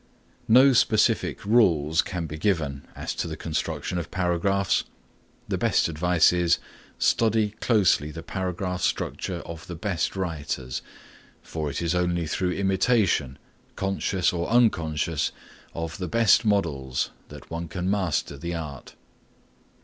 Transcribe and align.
No 0.47 0.73
specific 0.73 1.45
rules 1.45 2.01
can 2.01 2.25
be 2.25 2.35
given 2.39 2.87
as 2.95 3.13
to 3.13 3.27
the 3.27 3.37
construction 3.37 3.99
of 3.99 4.09
paragraphs. 4.09 4.83
The 5.47 5.59
best 5.59 5.87
advice 5.87 6.33
is, 6.33 6.57
Study 6.97 7.51
closely 7.59 8.09
the 8.09 8.23
paragraph 8.23 8.81
structure 8.81 9.43
of 9.45 9.67
the 9.67 9.75
best 9.75 10.15
writers, 10.15 10.81
for 11.43 11.69
it 11.69 11.83
is 11.83 11.93
only 11.93 12.25
through 12.25 12.53
imitation, 12.53 13.37
conscious 13.75 14.33
or 14.33 14.49
unconscious 14.49 15.31
of 15.75 15.99
the 15.99 16.07
best 16.07 16.45
models, 16.45 17.11
that 17.29 17.51
one 17.51 17.67
can 17.67 17.87
master 17.87 18.37
the 18.39 18.55
art. 18.55 18.95